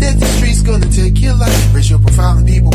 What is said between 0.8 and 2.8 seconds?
take your life. Raise your profile and people